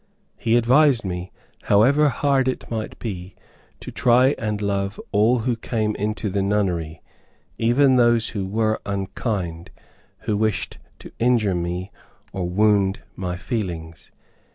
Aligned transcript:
He 0.39 0.55
advised 0.57 1.05
me, 1.05 1.31
however 1.65 2.09
hard 2.09 2.47
it 2.47 2.71
might 2.71 2.97
be, 2.97 3.35
to 3.81 3.91
try 3.91 4.29
and 4.39 4.59
love 4.59 4.99
all 5.11 5.37
who 5.41 5.55
came 5.55 5.93
into 5.95 6.31
the 6.31 6.41
nunnery, 6.41 7.03
even 7.59 7.97
those 7.97 8.29
who 8.29 8.47
were 8.47 8.81
unkind, 8.83 9.69
who 10.21 10.35
wished 10.37 10.79
to 10.97 11.11
injure 11.19 11.53
me 11.53 11.91
or 12.33 12.49
wound 12.49 13.01
my 13.15 13.37
feelings. 13.37 14.09